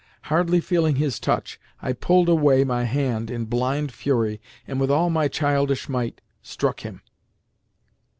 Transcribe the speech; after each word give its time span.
Hardly 0.33 0.61
feeling 0.61 0.95
his 0.95 1.19
touch, 1.19 1.59
I 1.79 1.93
pulled 1.93 2.27
away 2.27 2.63
my 2.63 2.85
hand 2.85 3.29
in 3.29 3.45
blind 3.45 3.91
fury, 3.91 4.41
and 4.67 4.79
with 4.81 4.89
all 4.89 5.11
my 5.11 5.27
childish 5.27 5.87
might 5.87 6.21
struck 6.41 6.79
him. 6.79 7.03